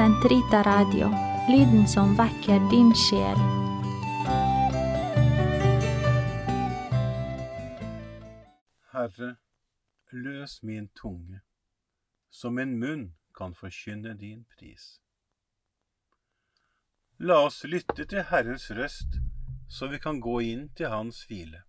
[0.00, 1.08] Sentrita Radio,
[1.48, 3.40] lyden som vekker din sjel.
[8.92, 9.36] Herre,
[10.10, 11.42] løs min tunge,
[12.30, 13.04] så min munn
[13.36, 15.02] kan forkynne din pris.
[17.18, 19.20] La oss lytte til Herrens røst,
[19.68, 21.60] så vi kan gå inn til Hans hvile.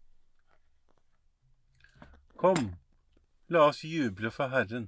[2.40, 2.78] Kom,
[3.52, 4.88] la oss juble for Herren,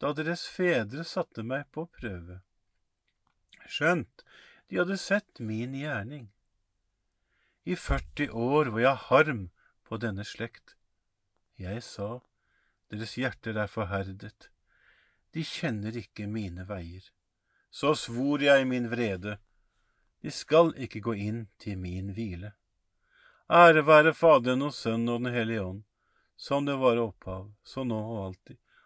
[0.00, 2.40] da deres fedre satte meg på prøve.
[3.66, 4.24] Skjønt
[4.68, 6.28] de hadde sett min gjerning.
[7.66, 9.42] I 40 år var jeg harm
[9.86, 10.74] på denne slekt.
[11.58, 12.20] Jeg sa,
[12.90, 14.50] deres hjerter er forherdet,
[15.34, 17.04] de kjenner ikke mine veier.
[17.70, 19.38] Så svor jeg min vrede,
[20.22, 22.54] de skal ikke gå inn til min hvile.
[23.52, 25.82] Ære være Faderen og Sønnen og Den hellige ånd,
[26.36, 28.58] som det var opphav, så nå og alltid,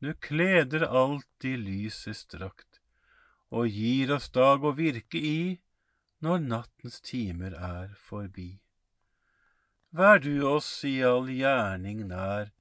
[0.00, 2.80] du kleder alt i lysets drakt,
[3.50, 5.40] og gir oss dag å virke i
[6.22, 8.58] når nattens timer er forbi.
[9.90, 12.52] Vær du oss i all gjerning nær,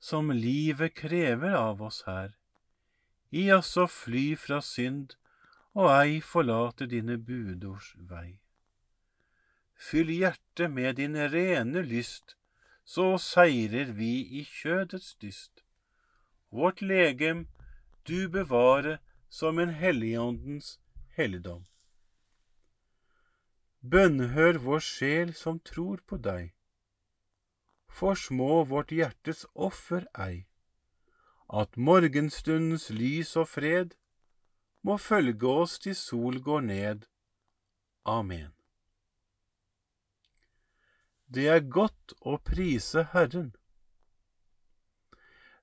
[0.00, 2.34] som livet krever av oss her.
[3.34, 5.14] Gi oss å fly fra synd
[5.76, 8.38] og ei forlate dine budords vei.
[9.78, 12.34] Fyll hjertet med din rene lyst,
[12.84, 15.62] så seirer vi i kjødets dyst.
[16.50, 17.46] Vårt legem
[18.08, 18.98] du bevare
[19.28, 20.78] som en helligåndens
[21.16, 21.64] helligdom.
[23.80, 26.54] Bønnhør vår sjel som tror på deg
[27.98, 30.46] forsmå vårt hjertes offer ei,
[31.48, 33.96] at morgenstundens lys og fred
[34.86, 37.06] må følge oss til sol går ned.
[38.04, 38.52] Amen.
[41.28, 43.50] Det er godt å prise Herren.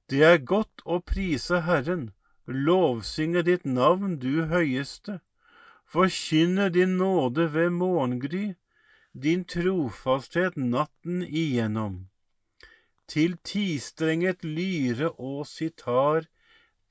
[0.09, 2.11] Det er godt å prise Herren,
[2.45, 5.19] lovsynge ditt navn, du høyeste,
[5.89, 8.53] forkynne din nåde ved morgengry,
[9.13, 12.05] din trofasthet natten igjennom.
[13.09, 16.29] Til tistrenget lyre og sitar,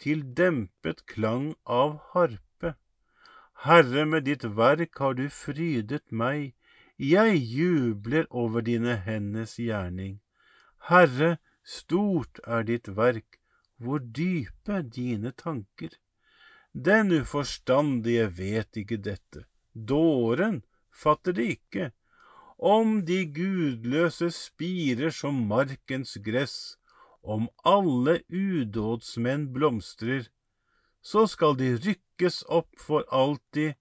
[0.03, 2.75] til dempet klang av harpe.
[3.63, 6.55] Herre, med ditt verk har du frydet meg,
[6.99, 10.19] jeg jubler over dine hennes gjerning.
[10.91, 13.41] Herre, stort er ditt verk,
[13.81, 15.97] hvor dype dine tanker.
[16.73, 21.93] Den uforstandige vet ikke dette, dåren fatter det ikke
[22.59, 26.77] om de gudløse spirer som markens gress,
[27.23, 30.29] om alle udådsmenn blomstrer,
[31.03, 33.75] så skal de rykkes opp for alltid,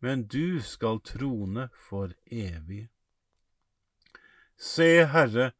[0.00, 2.88] men du skal trone for evig.
[4.56, 5.52] Se, Herre,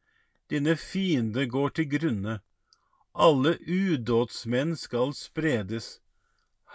[0.54, 2.34] dine fiender går til grunne,
[3.14, 5.98] alle udådsmenn skal spredes.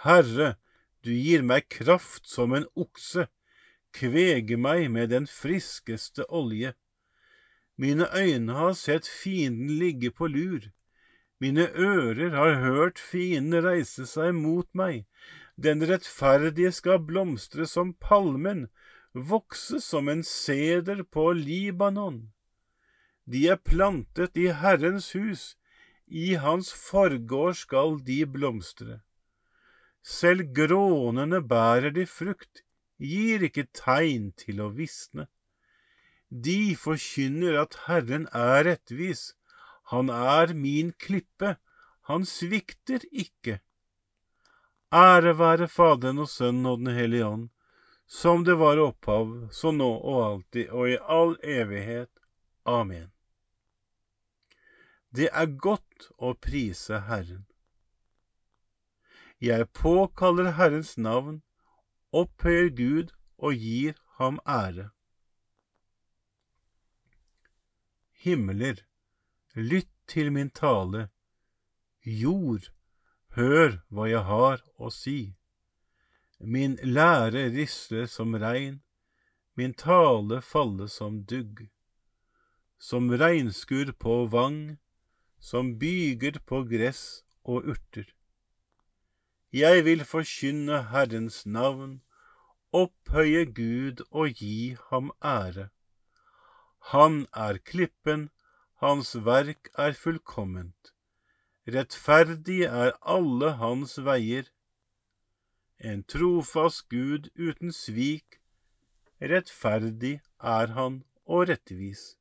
[0.04, 0.56] Herre,
[1.04, 3.26] du gir meg kraft som en okse,
[3.96, 6.74] kvege meg med den friskeste olje.
[7.80, 10.68] Mine øyne har sett fienden ligge på lur,
[11.40, 15.06] mine ører har hørt fienden reise seg mot meg,
[15.56, 18.66] den rettferdige skal blomstre som palmen,
[19.14, 22.28] vokse som en seder på Libanon.
[23.30, 25.42] De er plantet i Herrens hus,
[26.06, 29.00] i hans forgård skal de blomstre.
[30.02, 32.64] Selv grånene bærer de frukt,
[32.98, 35.28] gir ikke tegn til å visne.
[36.30, 39.34] De forkynner at Herren er rettvis,
[39.92, 41.56] han er min klippe,
[42.10, 43.60] han svikter ikke.
[44.90, 47.48] Ære være Faderen og Sønnen og Den hellige ånd,
[48.10, 52.10] som det var opphav, så nå og alltid og i all evighet.
[52.66, 53.10] Amen.
[55.10, 57.46] Det er godt å prise Herren.
[59.42, 61.40] Jeg påkaller Herrens navn,
[62.12, 64.90] opphøyer Gud og gir ham ære.
[68.22, 68.84] Himmeler,
[69.54, 71.08] lytt til min tale.
[72.04, 72.68] Jord,
[73.34, 75.34] hør hva jeg har å si.
[76.38, 78.78] Min lære risler som regn,
[79.56, 81.66] min tale faller som dugg.
[82.78, 84.78] Som regnskur på vang,
[85.40, 88.06] som byger på gress og urter.
[89.52, 92.02] Jeg vil forkynne Herrens navn,
[92.72, 95.70] opphøye Gud og gi ham ære.
[96.92, 98.28] Han er klippen,
[98.80, 100.92] hans verk er fullkomment.
[101.66, 104.46] Rettferdig er alle hans veier.
[105.80, 108.38] En trofast Gud uten svik,
[109.20, 112.19] rettferdig er han og rettvis.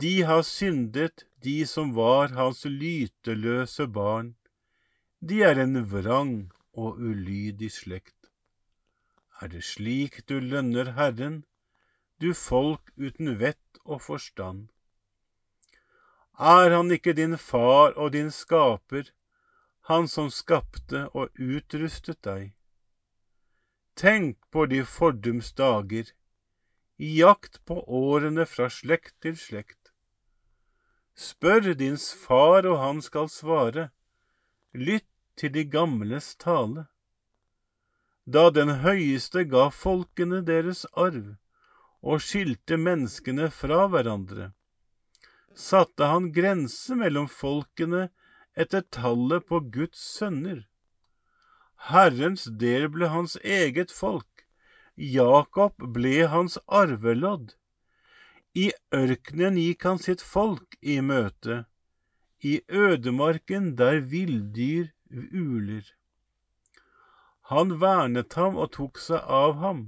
[0.00, 4.34] De har syndet, de som var hans lyteløse barn.
[5.18, 6.34] De er en vrang
[6.72, 8.28] og ulydig slekt.
[9.40, 11.40] Er det slik du lønner Herren,
[12.22, 14.68] du folk uten vett og forstand?
[16.38, 19.10] Er han ikke din far og din skaper,
[19.90, 22.52] han som skapte og utrustet deg?
[23.98, 26.14] Tenk på de fordums dager,
[26.98, 29.87] i jakt på årene fra slekt til slekt.
[31.18, 33.88] Spør dins far, og han skal svare.
[34.72, 36.86] Lytt til de gamles tale.
[38.28, 41.34] Da den høyeste ga folkene deres arv
[42.04, 44.52] og skilte menneskene fra hverandre,
[45.58, 48.08] satte han grense mellom folkene
[48.54, 50.66] etter tallet på Guds sønner.
[51.88, 54.44] Herrens del ble hans eget folk,
[54.94, 57.56] Jakob ble hans arvelodd.
[58.58, 61.58] I ørkenen gikk han sitt folk i møte,
[62.50, 65.84] i ødemarken der villdyr uler.
[67.52, 69.84] Han vernet ham og tok seg av ham,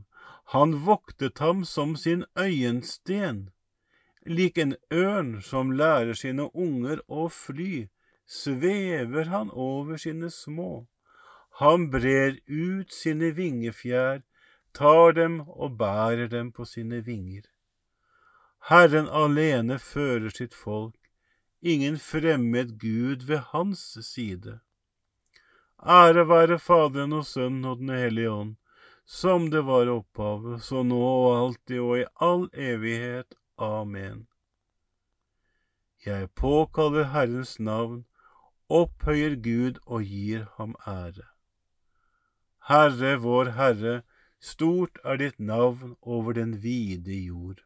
[0.54, 3.50] han voktet ham som sin øyensten.
[4.38, 7.88] Lik en ørn som lærer sine unger å fly,
[8.26, 10.86] svever han over sine små.
[11.62, 14.22] Han brer ut sine vingefjær,
[14.74, 17.48] tar dem og bærer dem på sine vinger.
[18.68, 20.96] Herren alene fører sitt folk,
[21.62, 24.60] ingen fremmed Gud ved hans side.
[25.80, 28.56] Ære være Faderen og Sønnen og Den hellige ånd,
[29.06, 33.34] som det var opphavet, så nå og alltid og i all evighet.
[33.58, 34.26] Amen.
[36.06, 38.04] Jeg påkaller Herrens navn,
[38.68, 41.26] opphøyer Gud og gir ham ære.
[42.68, 43.96] Herre vår Herre,
[44.40, 47.64] stort er ditt navn over den vide jord.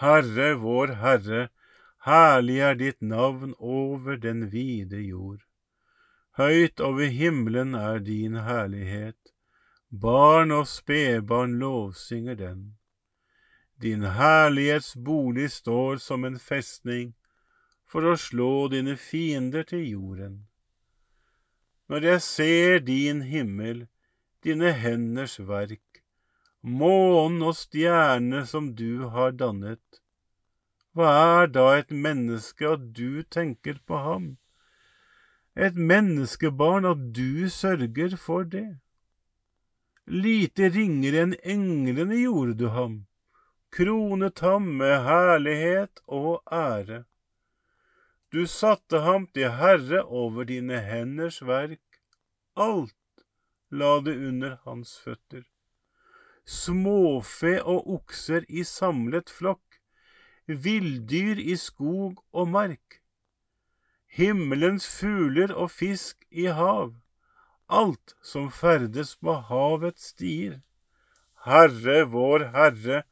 [0.00, 1.48] Herre vår Herre,
[2.04, 5.40] herlig er ditt navn over den vide jord.
[6.36, 9.32] Høyt over himmelen er din herlighet,
[9.88, 12.60] barn og spedbarn lovsynger den.
[13.80, 17.14] Din herlighets bolig står som en festning
[17.88, 20.36] for å slå dine fiender til jorden.
[21.88, 23.86] Når jeg ser din himmel,
[24.44, 25.85] dine henders verk,
[26.66, 30.00] månen og stjernene som du har dannet.
[30.96, 34.26] Hva er da et menneske at du tenker på ham?
[35.54, 38.80] Et menneskebarn at du sørger for det?
[40.06, 43.00] Lite ringere enn englene gjorde du ham,
[43.70, 47.04] kronet ham med herlighet og ære.
[48.34, 51.82] Du satte ham til herre over dine henders verk,
[52.56, 53.26] alt
[53.70, 55.46] la det under hans føtter
[56.46, 59.80] småfe og okser i samlet flokk,
[60.46, 63.00] villdyr i skog og mark,
[64.06, 66.94] himmelens fugler og fisk i hav,
[67.66, 70.60] alt som ferdes på havets stier.
[71.46, 73.02] Herre vår Herre,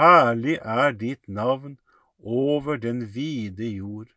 [0.00, 1.76] herlig er ditt navn
[2.20, 4.08] over den vide jord.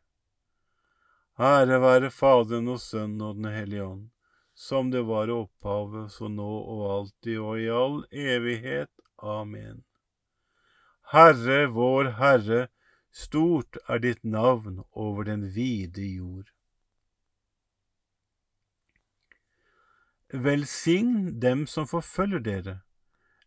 [1.39, 4.12] Ære være Faderen og Sønnen og Den hellige ånd
[4.63, 8.91] som det var opphavet, så nå og alltid og i all evighet.
[9.19, 9.81] Amen.
[11.11, 12.61] Herre vår Herre,
[13.11, 16.53] stort er ditt navn over den vide jord.
[20.31, 22.77] Velsign dem som forfølger dere,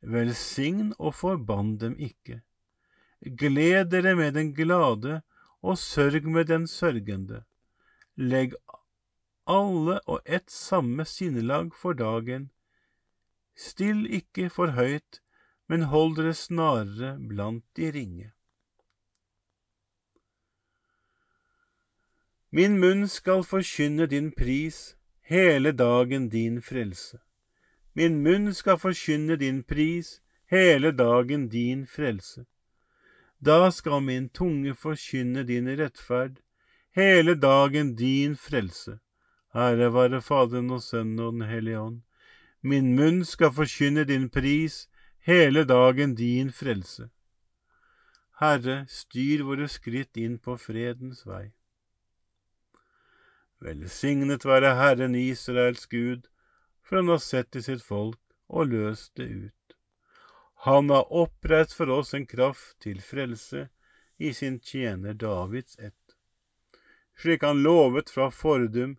[0.02, 2.42] velsign og forbann dem ikke.
[3.40, 5.22] Gled dere med den glade,
[5.64, 7.42] og sørg med den sørgende.
[8.16, 8.52] Legg
[9.46, 12.50] alle og ett samme sinnelag for dagen.
[13.56, 15.20] Still ikke for høyt,
[15.68, 18.32] men hold dere snarere blant de ringe.
[22.50, 27.18] Min munn skal forkynne din pris, hele dagen din frelse.
[27.94, 32.46] Min munn skal forkynne din pris, hele dagen din frelse.
[33.40, 36.38] Da skal min tunge forkynne din rettferd,
[36.94, 38.98] hele dagen din frelse.
[39.56, 42.00] Ære være Faderen og Sønnen og Den hellige ånd.
[42.60, 44.88] Min munn skal forkynne din pris,
[45.24, 47.08] hele dagen din frelse.
[48.40, 51.54] Herre, styr våre skritt inn på fredens vei.
[53.64, 56.28] Velsignet være Herren Israels Gud,
[56.84, 58.20] for han har sett til sitt folk
[58.52, 59.76] og løst det ut.
[60.68, 63.70] Han har oppreist for oss en kraft til frelse
[64.18, 66.16] i sin tjener Davids ett,
[67.16, 68.98] slik han lovet fra fordum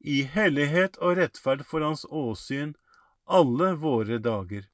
[0.00, 2.74] I hellighet og rettferd for hans åsyn
[3.28, 4.64] alle våre dager.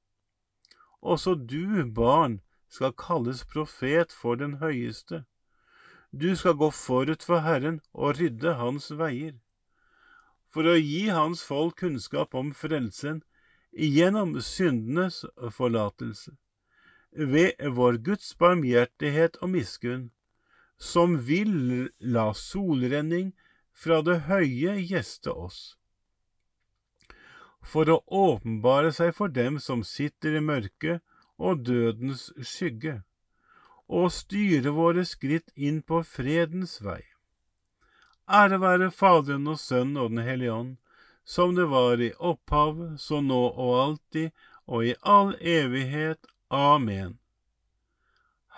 [1.03, 5.25] Også du, barn, skal kalles profet for den høyeste.
[6.13, 9.37] Du skal gå forut for Herren og rydde hans veier
[10.57, 13.19] for å gi hans folk kunnskap om frelsen
[13.77, 15.19] gjennom syndenes
[15.53, 16.33] forlatelse,
[17.13, 20.07] ved vår Guds barmhjertighet og miskunn,
[20.81, 23.35] som vil la solrenning
[23.77, 25.61] fra det høye gjeste oss,
[27.61, 31.03] for å åpenbare seg for dem som sitter i mørket
[31.37, 33.03] og dødens skygge,
[33.87, 37.03] og styre våre skritt inn på fredens vei.
[38.27, 40.73] Ære være Faderen og Sønnen og Den hellige ånd,
[41.27, 44.31] som det var i opphav, så nå og alltid,
[44.67, 46.27] og i all evighet.
[46.51, 47.19] Amen.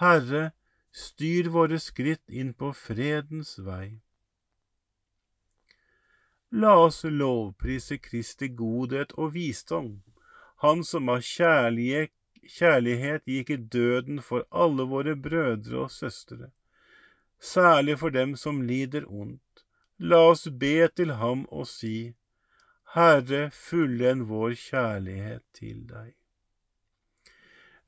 [0.01, 0.53] Herre,
[0.93, 4.01] styr våre skritt inn på fredens vei.
[6.51, 10.03] La oss lovprise Kristi godhet og visdom,
[10.65, 12.11] Han som av kjærlighet,
[13.27, 16.51] gikk i døden for alle våre brødre og søstre,
[17.39, 19.43] særlig for dem som lider ondt
[19.99, 22.15] La oss be til ham og si,
[22.95, 26.15] Herre, fullen vår kjærlighet til deg.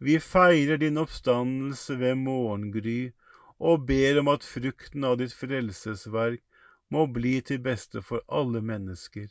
[0.03, 3.13] Vi feirer din oppstandelse ved morgengry
[3.59, 6.43] og ber om at frukten av ditt frelsesverk
[6.91, 9.29] må bli til beste for alle mennesker.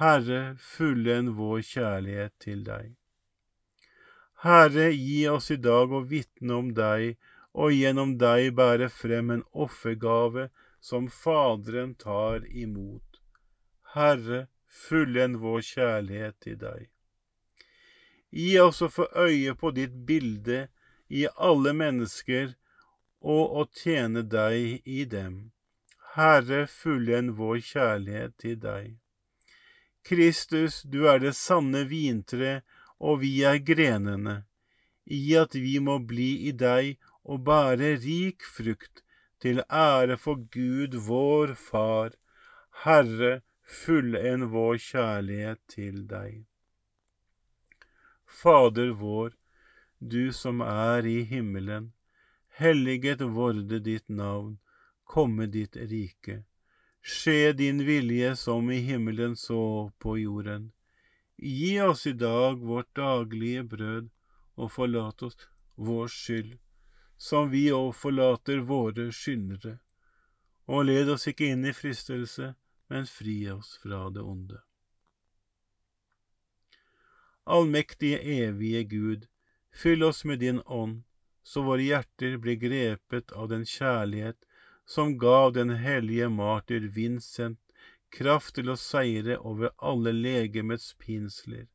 [0.00, 2.94] Herre, fullenn vår kjærlighet til deg.
[4.44, 7.18] Herre, gi oss i dag å vitne om deg
[7.52, 10.48] og gjennom deg bære frem en offergave
[10.80, 13.20] som Faderen tar imot.
[13.94, 16.88] Herre, fullenn vår kjærlighet til deg.
[18.30, 20.68] Gi oss å få øye på ditt bilde
[21.10, 22.54] i alle mennesker
[23.20, 25.50] og å tjene deg i dem.
[26.16, 28.96] Herre, fullen vår kjærlighet til deg.
[30.02, 32.62] Kristus, du er det sanne vintre,
[32.98, 34.42] og vi er grenene.
[35.06, 39.04] I at vi må bli i deg og bære rik frukt,
[39.40, 42.16] til ære for Gud vår Far,
[42.84, 46.42] Herre, fullen vår kjærlighet til deg.
[48.26, 49.30] Fader vår,
[50.00, 51.92] du som er i himmelen,
[52.60, 54.58] helliget vorde ditt navn,
[55.10, 56.42] komme ditt rike.
[57.02, 60.70] Skje din vilje som i himmelen så på jorden.
[61.36, 64.10] Gi oss i dag vårt daglige brød,
[64.54, 66.58] og forlat oss vår skyld
[67.20, 69.74] som vi òg forlater våre skyldnere.
[70.72, 72.54] Og led oss ikke inn i fristelse,
[72.88, 74.60] men fri oss fra det onde.
[77.44, 79.26] Allmektige, evige Gud,
[79.74, 81.02] fyll oss med din ånd,
[81.42, 84.46] så våre hjerter blir grepet av den kjærlighet
[84.90, 87.60] som gav den hellige martyr Vincent
[88.10, 91.68] kraft til å seire over alle legemets pinsler.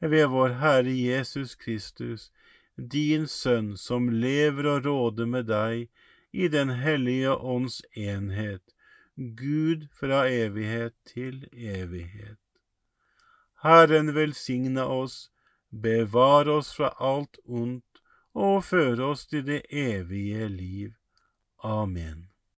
[0.00, 2.30] Ved vår Herre Jesus Kristus,
[2.74, 5.86] din Sønn, som lever og råder med deg
[6.32, 8.74] i Den hellige ånds enhet,
[9.16, 12.38] Gud fra evighet til evighet.
[13.62, 15.30] Herren velsigne oss,
[15.70, 18.02] bevare oss fra alt ondt
[18.34, 20.94] og føre oss til det evige liv.
[21.62, 22.29] Amen.